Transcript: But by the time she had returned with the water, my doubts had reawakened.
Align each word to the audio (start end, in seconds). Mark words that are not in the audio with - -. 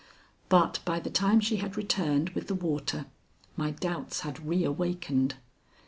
But 0.49 0.79
by 0.83 0.99
the 0.99 1.11
time 1.11 1.39
she 1.39 1.57
had 1.57 1.77
returned 1.77 2.29
with 2.29 2.47
the 2.47 2.55
water, 2.55 3.05
my 3.55 3.69
doubts 3.69 4.21
had 4.21 4.43
reawakened. 4.47 5.35